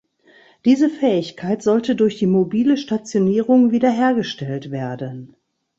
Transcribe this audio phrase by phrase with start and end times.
[0.65, 5.35] Diese Fähigkeit sollte durch die mobile Stationierung wiederhergestellt werden.